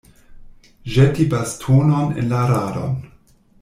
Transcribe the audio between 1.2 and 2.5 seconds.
bastonon en la